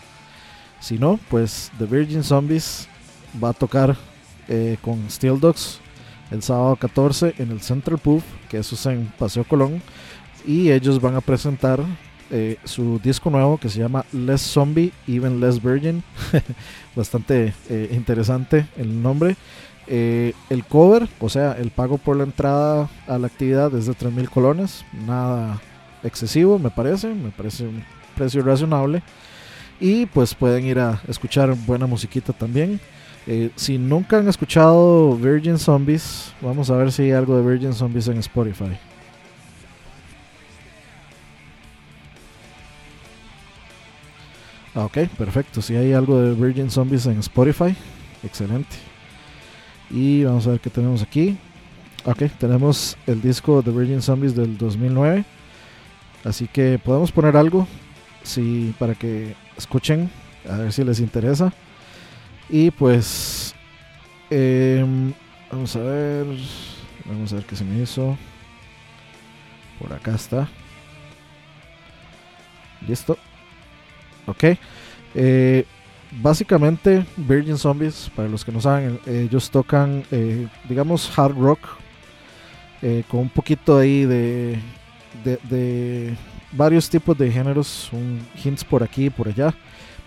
[0.79, 2.87] Si no, pues The Virgin Zombies
[3.41, 3.95] va a tocar
[4.81, 5.79] con Steel Dogs
[6.29, 9.81] el sábado 14 en el Central Pub, que eso es en Paseo Colón.
[10.45, 11.79] Y ellos van a presentar
[12.33, 16.01] eh, su disco nuevo que se llama Less Zombie, Even Less Virgin.
[16.95, 19.35] Bastante eh, interesante el nombre.
[19.87, 23.93] Eh, el cover, o sea, el pago por la entrada a la actividad es de
[23.93, 24.85] 3.000 colones.
[25.05, 25.61] Nada
[26.03, 27.13] excesivo, me parece.
[27.13, 27.83] Me parece un
[28.15, 29.03] precio razonable.
[29.81, 32.79] Y pues pueden ir a escuchar buena musiquita también.
[33.55, 38.07] Si nunca han escuchado Virgin Zombies, vamos a ver si hay algo de Virgin Zombies
[38.07, 38.77] en Spotify.
[44.75, 45.61] Ok, perfecto.
[45.61, 47.75] Si hay algo de Virgin Zombies en Spotify,
[48.23, 48.75] excelente.
[49.89, 51.37] Y vamos a ver qué tenemos aquí.
[52.05, 55.23] Ok, tenemos el disco de Virgin Zombies del 2009.
[56.23, 57.67] Así que podemos poner algo
[58.23, 60.09] si, para que escuchen,
[60.49, 61.53] a ver si les interesa.
[62.49, 63.53] Y pues,
[64.29, 65.13] em,
[65.51, 66.25] vamos a ver,
[67.05, 68.17] vamos a ver qué se me hizo.
[69.79, 70.49] Por acá está.
[72.87, 73.17] Listo.
[74.25, 74.43] Ok.
[75.15, 75.65] Eh,
[76.11, 81.59] básicamente, Virgin Zombies, para los que no saben, eh, ellos tocan, eh, digamos, hard rock.
[82.81, 84.59] eh, con un poquito ahí de,
[85.23, 86.15] de,
[86.51, 89.53] varios tipos de géneros, un hints por aquí y por allá.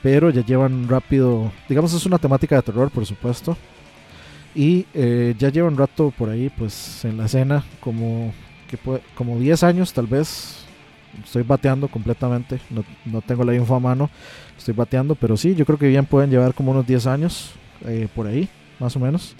[0.03, 3.57] Pero ya llevan rápido, digamos, es una temática de terror, por supuesto.
[4.55, 8.33] Y eh, ya llevan rato por ahí, pues, en la escena, como,
[8.69, 10.64] que puede- como 10 años tal vez,
[11.23, 14.11] estoy bateando completamente, no, no tengo la info a mano,
[14.57, 17.53] estoy bateando, pero sí, yo creo que bien pueden llevar como unos 10 años
[17.87, 18.49] eh, por ahí,
[18.79, 19.37] más o menos.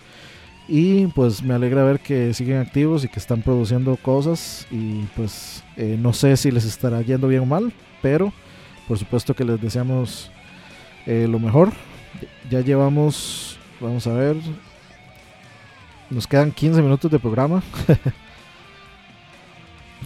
[0.66, 5.62] Y pues me alegra ver que siguen activos y que están produciendo cosas y pues
[5.77, 8.33] eh, no sé si les estará yendo bien o mal, pero
[8.89, 10.31] por supuesto que les deseamos
[11.07, 11.72] eh, lo mejor.
[12.51, 14.37] Ya llevamos, vamos a ver,
[16.09, 17.62] nos quedan 15 minutos de programa.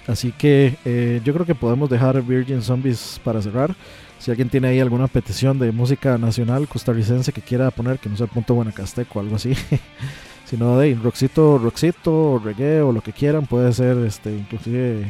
[0.09, 3.76] Así que eh, yo creo que podemos dejar Virgin Zombies para cerrar.
[4.18, 8.16] Si alguien tiene ahí alguna petición de música nacional costarricense que quiera poner, que no
[8.16, 9.52] sea punto buenacasteco o algo así.
[10.48, 15.02] sino de rockcito, rockcito, o reggae o lo que quieran, puede ser este inclusive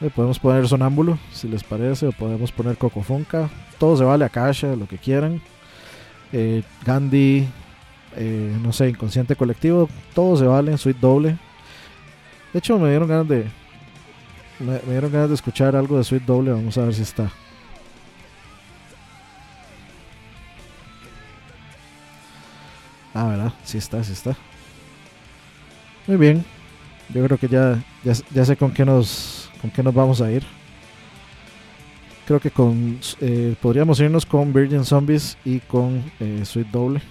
[0.00, 4.76] eh, podemos poner sonámbulo si les parece, o podemos poner cocofonca, todo se vale, Akasha,
[4.76, 5.40] lo que quieran.
[6.32, 7.48] Eh, Gandhi,
[8.16, 11.38] eh, no sé, inconsciente colectivo, todo se vale, suite doble.
[12.52, 13.46] De hecho me dieron ganas de
[14.58, 17.30] me, dieron ganas de escuchar algo de suite doble, vamos a ver si está.
[23.14, 23.52] Ah, ¿verdad?
[23.64, 24.36] Sí está, sí está.
[26.06, 26.44] Muy bien.
[27.12, 30.30] Yo creo que ya, ya, ya sé con qué nos con qué nos vamos a
[30.32, 30.44] ir.
[32.26, 37.02] Creo que con eh, podríamos irnos con Virgin Zombies y con eh, Sweet Doble.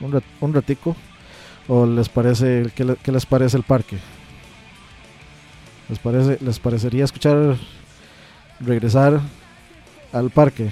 [0.00, 0.24] Un, rat-
[0.54, 0.96] ratico.
[1.68, 3.98] ¿O les parece qué, le- qué les parece el parque?
[5.90, 7.56] ¿Les parece les parecería escuchar
[8.60, 9.20] regresar
[10.12, 10.70] al parque?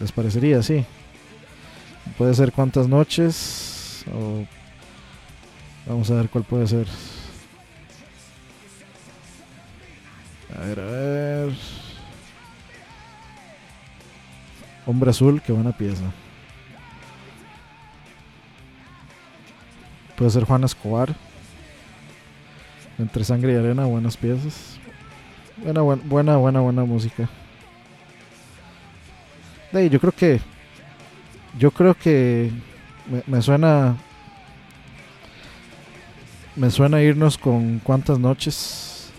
[0.00, 0.62] ¿Les parecería?
[0.62, 0.86] Sí.
[2.16, 4.06] Puede ser cuántas noches.
[4.14, 4.46] O
[5.86, 6.86] vamos a ver cuál puede ser.
[10.56, 11.52] A ver, a ver.
[14.86, 16.04] Hombre Azul, qué buena pieza.
[20.16, 21.14] Puede ser Juan Escobar.
[22.98, 24.78] Entre sangre y arena, buenas piezas.
[25.62, 27.28] Buena, buen- buena, buena, buena música.
[29.72, 30.40] De yo creo que.
[31.58, 32.50] Yo creo que.
[33.10, 33.96] Me, me suena.
[36.54, 39.10] Me suena irnos con cuántas noches.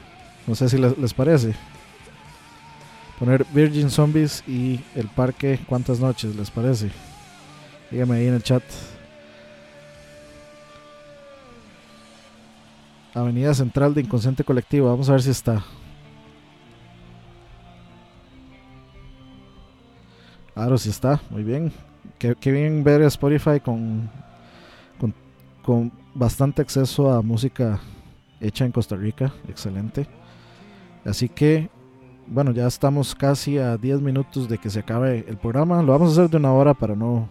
[0.48, 1.54] No sé si les, les parece.
[3.20, 6.90] Poner Virgin Zombies y el parque cuántas noches les parece.
[7.92, 8.64] Dígame ahí en el chat.
[13.18, 14.90] Avenida Central de Inconsciente Colectivo.
[14.90, 15.64] Vamos a ver si está.
[20.54, 21.20] Claro, sí está.
[21.30, 21.72] Muy bien.
[22.20, 24.10] Qué, bien ver Spotify con,
[25.00, 25.14] con,
[25.64, 27.80] con bastante acceso a música
[28.40, 29.34] hecha en Costa Rica.
[29.48, 30.08] Excelente.
[31.06, 31.70] Así que,
[32.28, 35.82] bueno, ya estamos casi a 10 minutos de que se acabe el programa.
[35.82, 37.30] Lo vamos a hacer de una hora para no,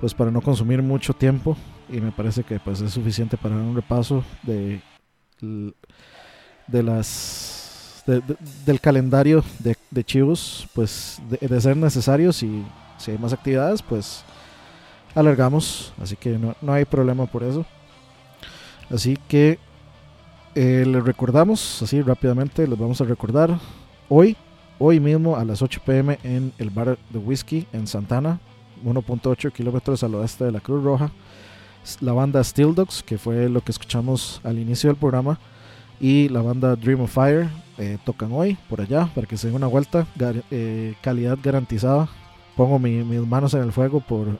[0.00, 1.56] pues para no consumir mucho tiempo.
[1.92, 4.80] Y me parece que pues es suficiente para un repaso de,
[5.40, 8.36] de las de- de-
[8.66, 12.64] del calendario de, de chivos, pues de, de ser necesarios y
[12.98, 14.24] si hay más actividades, pues
[15.14, 15.92] alargamos.
[16.00, 17.64] Así que no, no hay problema por eso.
[18.90, 19.58] Así que
[20.54, 23.58] eh, les recordamos, así rápidamente, les vamos a recordar
[24.08, 24.36] hoy,
[24.78, 28.38] hoy mismo a las 8 pm en el bar de whisky en Santana,
[28.84, 31.10] 1.8 kilómetros al oeste de la Cruz Roja.
[32.00, 35.38] La banda Steel Dogs, que fue lo que escuchamos al inicio del programa,
[36.00, 39.56] y la banda Dream of Fire eh, tocan hoy por allá para que se den
[39.56, 40.06] una vuelta.
[40.50, 42.08] Eh, calidad garantizada.
[42.56, 44.38] Pongo mi- mis manos en el fuego por,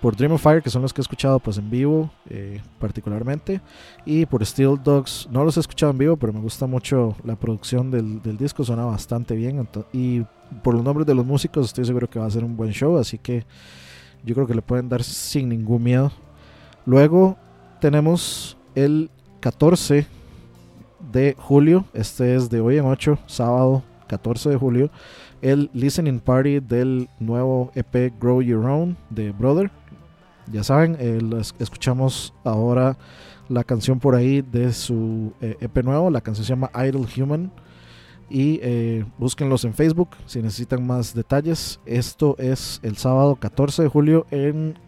[0.00, 3.60] por Dream of Fire, que son los que he escuchado pues en vivo eh, particularmente.
[4.06, 7.36] Y por Steel Dogs, no los he escuchado en vivo, pero me gusta mucho la
[7.36, 9.68] producción del, del disco, suena bastante bien.
[9.92, 10.22] y
[10.62, 12.96] por los nombres de los músicos estoy seguro que va a ser un buen show,
[12.98, 13.44] así que
[14.24, 16.12] yo creo que le pueden dar sin ningún miedo.
[16.84, 17.36] Luego
[17.80, 19.08] tenemos el
[19.40, 20.06] 14
[21.12, 24.90] de julio, este es de hoy en 8, sábado 14 de julio,
[25.42, 29.70] el listening party del nuevo EP Grow Your Own de Brother.
[30.50, 31.20] Ya saben, eh,
[31.60, 32.96] escuchamos ahora
[33.48, 37.52] la canción por ahí de su eh, EP nuevo, la canción se llama Idle Human.
[38.28, 41.78] Y eh, búsquenlos en Facebook si necesitan más detalles.
[41.84, 44.78] Esto es el sábado 14 de julio en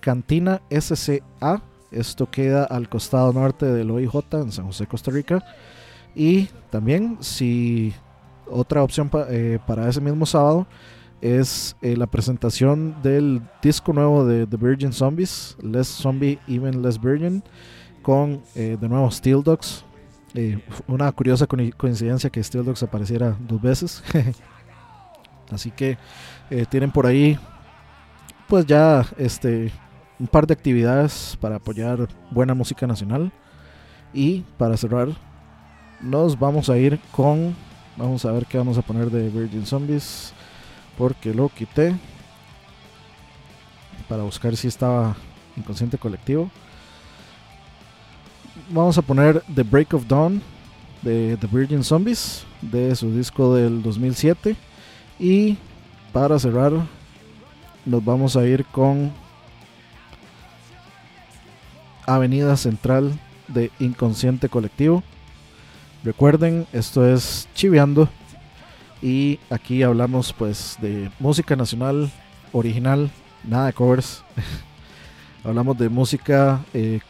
[0.00, 1.62] Cantina SCA.
[1.90, 5.44] Esto queda al costado norte del OIJ en San José, Costa Rica.
[6.14, 7.92] Y también, si
[8.48, 10.66] otra opción eh, para ese mismo sábado
[11.20, 17.00] es eh, la presentación del disco nuevo de The Virgin Zombies, Less Zombie, Even Less
[17.00, 17.42] Virgin,
[18.02, 19.84] con eh, de nuevo Steel Dogs.
[20.86, 24.02] Una curiosa coi- coincidencia que Steel Dogs apareciera dos veces.
[25.50, 25.98] Así que
[26.68, 27.36] tienen por ahí,
[28.46, 29.72] pues ya este
[30.20, 33.32] un par de actividades para apoyar buena música nacional.
[34.12, 35.08] Y para cerrar,
[36.00, 37.56] nos vamos a ir con.
[37.96, 40.32] Vamos a ver qué vamos a poner de Virgin Zombies.
[40.98, 41.96] Porque lo quité.
[44.08, 45.16] Para buscar si estaba
[45.56, 46.50] inconsciente colectivo.
[48.68, 50.42] Vamos a poner The Break of Dawn
[51.02, 52.44] de The Virgin Zombies.
[52.60, 54.54] De su disco del 2007.
[55.18, 55.56] Y
[56.12, 56.72] para cerrar,
[57.86, 59.12] nos vamos a ir con
[62.06, 65.02] Avenida Central de Inconsciente Colectivo.
[66.04, 68.08] Recuerden, esto es Chiveando
[69.02, 72.10] y aquí hablamos pues de música nacional
[72.52, 73.10] original,
[73.44, 74.22] nada de covers.
[75.44, 77.00] hablamos de música eh,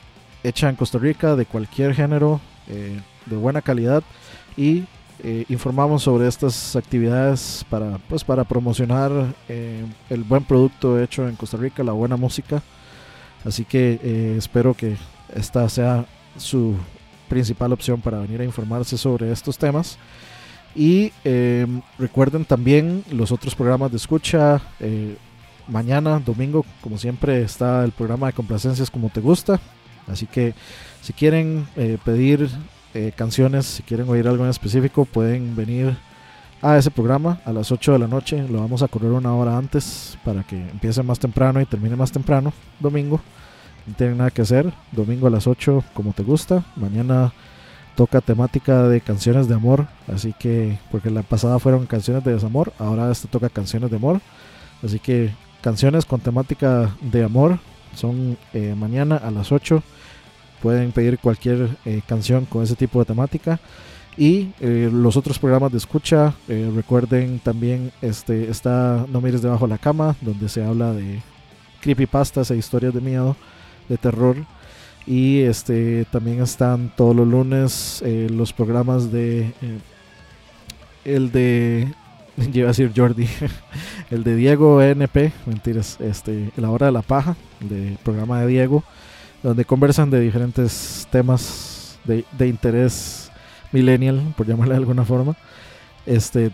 [0.43, 4.03] hecha en Costa Rica de cualquier género, eh, de buena calidad
[4.57, 4.85] y
[5.23, 9.11] eh, informamos sobre estas actividades para pues para promocionar
[9.49, 12.63] el buen producto hecho en Costa Rica, la buena música.
[13.45, 14.97] Así que eh, espero que
[15.35, 16.77] esta sea su
[17.29, 19.99] principal opción para venir a informarse sobre estos temas.
[20.75, 21.67] Y eh,
[21.99, 24.61] recuerden también los otros programas de escucha.
[24.81, 25.17] eh,
[25.67, 29.61] mañana, domingo, como siempre, está el programa de complacencias como te gusta.
[30.07, 30.55] Así que
[31.01, 32.51] si quieren eh, pedir
[33.15, 35.97] canciones, si quieren oír algo en específico, pueden venir
[36.63, 38.47] a ese programa a las 8 de la noche.
[38.49, 42.13] Lo vamos a correr una hora antes para que empiece más temprano y termine más
[42.13, 43.21] temprano, domingo.
[43.87, 44.73] No tienen nada que hacer.
[44.93, 46.65] Domingo a las 8, como te gusta.
[46.77, 47.33] Mañana
[47.97, 49.87] toca temática de canciones de amor.
[50.13, 54.21] Así que, porque la pasada fueron canciones de desamor, ahora esta toca canciones de amor.
[54.83, 55.31] Así que
[55.61, 57.59] canciones con temática de amor
[57.95, 59.83] son eh, mañana a las 8.
[60.63, 63.61] Pueden pedir cualquier eh, canción con ese tipo de temática.
[64.17, 69.67] Y eh, los otros programas de escucha, eh, recuerden también este está No mires debajo
[69.67, 71.21] de la cama, donde se habla de
[71.81, 73.37] creepypastas e historias de miedo,
[73.89, 74.37] de terror.
[75.07, 79.53] Y este también están todos los lunes eh, los programas de
[81.05, 81.89] el de
[82.53, 83.27] iba a decir Jordi,
[84.11, 88.85] el de Diego NP, mentiras, este la hora de la paja, de programa de Diego,
[89.43, 93.30] donde conversan de diferentes temas de, de interés
[93.73, 95.37] millennial, por llamarle de alguna forma.
[96.07, 96.51] Este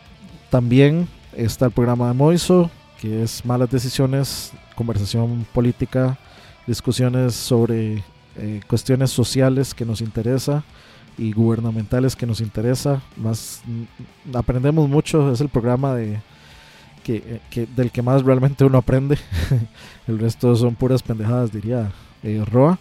[0.51, 6.19] también está el programa de Moiso, que es malas decisiones, conversación política,
[6.67, 8.03] discusiones sobre
[8.37, 10.63] eh, cuestiones sociales que nos interesa
[11.19, 13.01] y gubernamentales que nos interesa.
[13.17, 16.21] Más mm, aprendemos mucho, es el programa de
[17.03, 19.19] que, eh, que- del que más realmente uno aprende.
[20.07, 21.91] el resto son puras pendejadas, diría
[22.23, 22.79] eh, Roa.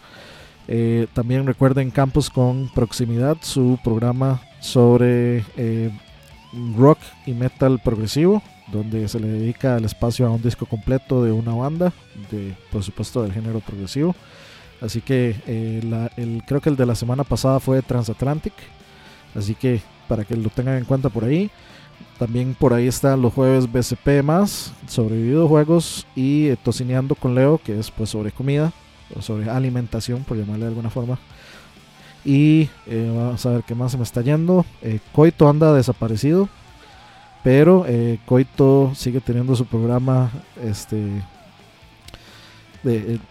[0.68, 5.91] Eh, también recuerden Campus con Proximidad, su programa sobre eh,
[6.76, 8.41] rock y metal progresivo,
[8.72, 11.93] donde se le dedica el espacio a un disco completo de una banda,
[12.32, 14.16] de, por supuesto del género progresivo.
[14.82, 18.53] Así que eh, el, creo que el de la semana pasada fue Transatlantic.
[19.36, 21.49] Así que para que lo tengan en cuenta por ahí.
[22.18, 27.57] También por ahí están los jueves BCP más sobre videojuegos y eh, Tocineando con Leo,
[27.57, 28.74] que es pues sobre comida
[29.19, 31.17] sobre alimentación, por llamarle de alguna forma.
[32.25, 34.65] Y eh, vamos a ver qué más se me está yendo.
[34.81, 36.49] Eh, Coito anda desaparecido,
[37.43, 40.31] pero eh, Coito sigue teniendo su programa
[40.63, 41.23] este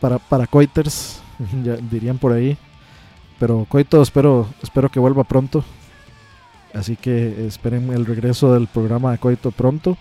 [0.01, 1.21] para, para coiters,
[1.91, 2.57] dirían por ahí.
[3.39, 5.65] Pero Coito espero, espero que vuelva pronto.
[6.73, 9.97] Así que esperen el regreso del programa de Coito pronto.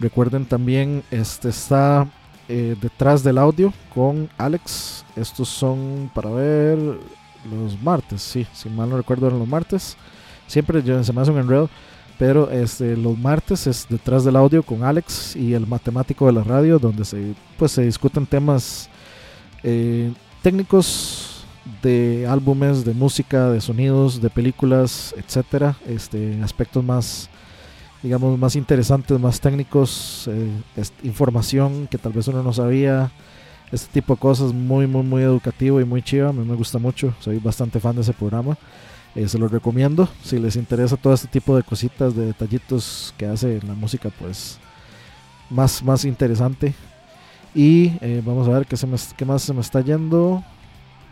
[0.00, 2.08] Recuerden también, este está
[2.48, 5.04] eh, detrás del audio con Alex.
[5.16, 6.78] Estos son para ver
[7.50, 9.96] los martes, sí, si mal no recuerdo eran los martes.
[10.46, 11.68] Siempre yo- se me hace un enredo.
[12.18, 16.42] Pero este, los martes es detrás del audio con Alex y el matemático de la
[16.42, 18.88] radio, donde se, pues, se discuten temas
[19.62, 20.10] eh,
[20.42, 21.44] técnicos
[21.82, 25.76] de álbumes, de música, de sonidos, de películas, etcétera.
[25.86, 27.28] Este, aspectos más,
[28.02, 30.50] digamos, más interesantes, más técnicos, eh,
[31.02, 33.10] información que tal vez uno no sabía.
[33.72, 36.28] Este tipo de cosas muy, muy, muy educativo y muy chiva.
[36.28, 37.14] A mí me gusta mucho.
[37.20, 38.56] Soy bastante fan de ese programa.
[39.16, 40.08] Eh, se los recomiendo.
[40.22, 44.58] Si les interesa todo este tipo de cositas, de detallitos que hace la música, pues
[45.50, 46.74] más, más interesante.
[47.54, 50.44] Y eh, vamos a ver qué, se me, qué más se me está yendo.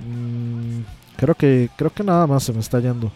[0.01, 0.82] Mm,
[1.16, 3.11] creo que creo que nada más se me está yendo.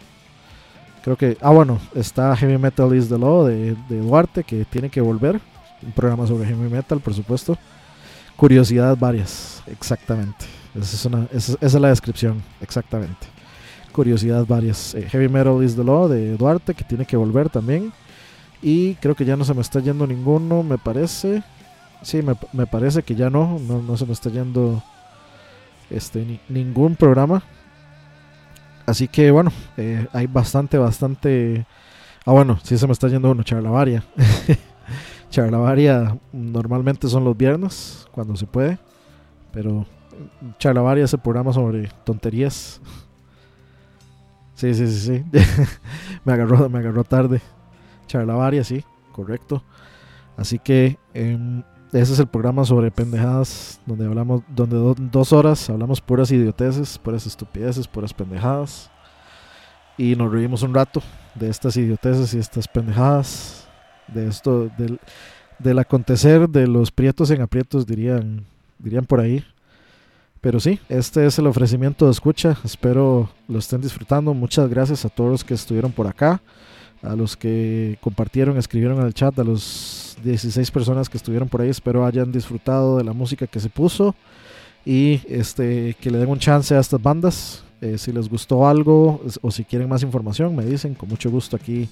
[1.03, 1.37] Creo que.
[1.41, 5.41] Ah, bueno, está Heavy Metal is the Law de, Duarte, que tiene que volver.
[5.83, 7.57] Un programa sobre heavy metal, por supuesto.
[8.37, 10.45] Curiosidades varias, exactamente.
[10.75, 13.27] Esa es, una, esa, esa es la descripción, exactamente.
[13.93, 14.95] Curiosidades varias.
[14.95, 17.93] Eh, heavy Metal is the Law de Duarte, que tiene que volver también.
[18.61, 21.43] Y creo que ya no se me está yendo ninguno, me parece.
[22.03, 24.83] Sí, me, me parece que ya no, no, no se me está yendo
[25.91, 27.43] este, ni- ningún programa.
[28.89, 31.67] Así que bueno, eh, hay bastante, bastante...
[32.25, 34.03] Ah, bueno, sí se me está yendo uno, Charlavaria.
[35.31, 38.79] Charlavaria normalmente son los viernes, cuando se puede.
[39.53, 39.85] Pero
[40.59, 42.81] Charlavaria es el programa sobre tonterías.
[44.55, 45.25] Sí, sí, sí, sí.
[46.25, 47.43] me, agarró, me agarró tarde.
[48.07, 48.83] Charlavaria, sí,
[49.13, 49.63] correcto.
[50.39, 51.63] Así que em,
[51.93, 56.99] ese es el programa sobre pendejadas, donde hablamos, donde do- dos horas hablamos puras idioteces,
[56.99, 58.91] puras estupideces, puras pendejadas.
[59.97, 61.03] Y nos reímos un rato
[61.35, 63.67] de estas idioteces y estas pendejadas,
[64.07, 65.01] de esto, del,
[65.59, 68.45] del acontecer de los prietos en aprietos, dirían,
[68.79, 69.45] dirían por ahí.
[70.41, 72.57] Pero sí, este es el ofrecimiento de escucha.
[72.65, 74.33] Espero lo estén disfrutando.
[74.35, 76.41] Muchas gracias a todos los que estuvieron por acá,
[77.03, 81.61] a los que compartieron, escribieron en el chat, a los 16 personas que estuvieron por
[81.61, 81.69] ahí.
[81.69, 84.15] Espero hayan disfrutado de la música que se puso
[84.85, 87.65] y este que le den un chance a estas bandas.
[87.81, 91.57] Eh, si les gustó algo o si quieren más información, me dicen con mucho gusto
[91.57, 91.89] aquí.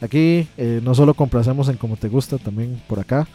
[0.00, 3.26] Aquí eh, no solo complacemos en como te gusta, también por acá.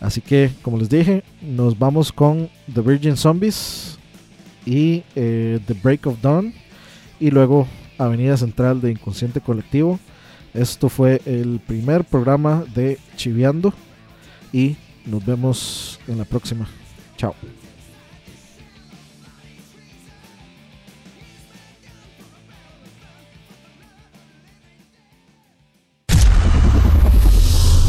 [0.00, 3.98] Así que, como les dije, nos vamos con The Virgin Zombies
[4.66, 6.52] y eh, The Break of Dawn
[7.18, 7.66] y luego
[7.98, 9.98] Avenida Central de Inconsciente Colectivo.
[10.56, 13.74] Esto fue el primer programa de Chiviando
[14.52, 16.66] y nos vemos en la próxima.
[17.18, 17.34] Chao.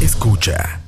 [0.02, 0.87] Escucha.